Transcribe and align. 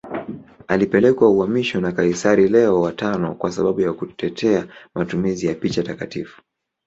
Alipelekwa 0.67 1.29
uhamishoni 1.29 1.83
na 1.83 1.91
kaisari 1.91 2.47
Leo 2.47 2.81
V 2.89 3.35
kwa 3.37 3.51
sababu 3.51 3.81
ya 3.81 3.93
kutetea 3.93 4.67
matumizi 4.95 5.47
ya 5.47 5.55
picha 5.55 5.83
takatifu. 5.83 6.41